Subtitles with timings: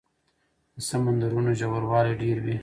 [0.75, 2.57] د سمندرونو ژوروالی ډېر وي.